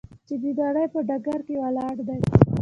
[0.27, 2.19] چې د نړۍ په ډګر کې ولاړ دی.